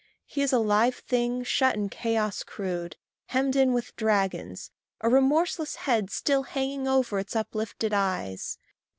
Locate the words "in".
1.75-1.87, 3.55-3.71